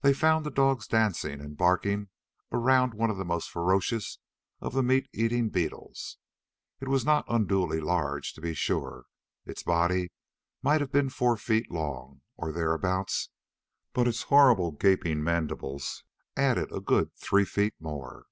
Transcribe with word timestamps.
They 0.00 0.14
found 0.14 0.46
the 0.46 0.50
dogs 0.50 0.86
dancing 0.86 1.38
and 1.38 1.54
barking 1.54 2.08
around 2.50 2.94
one 2.94 3.10
of 3.10 3.18
the 3.18 3.26
most 3.26 3.50
ferocious 3.50 4.18
of 4.58 4.72
the 4.72 4.82
meat 4.82 5.06
eating 5.12 5.50
beetles. 5.50 6.16
It 6.80 6.88
was 6.88 7.04
not 7.04 7.26
unduly 7.28 7.78
large, 7.78 8.32
to 8.32 8.40
be 8.40 8.54
sure. 8.54 9.04
Its 9.44 9.62
body 9.62 10.12
might 10.62 10.80
have 10.80 10.90
been 10.90 11.10
four 11.10 11.36
feet 11.36 11.70
long, 11.70 12.22
or 12.38 12.52
thereabouts. 12.52 13.28
But 13.92 14.08
its 14.08 14.22
horrible 14.22 14.70
gaping 14.72 15.22
mandibles 15.22 16.04
added 16.38 16.72
a 16.72 16.80
good 16.80 17.12
three 17.18 17.44
feet 17.44 17.74
more. 17.78 18.28